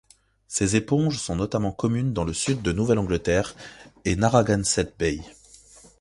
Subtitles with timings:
[0.47, 3.53] Ces éponges sont notamment communes dans le sud de Nouvelle-Angleterre
[4.03, 5.19] et Narragansett Bay.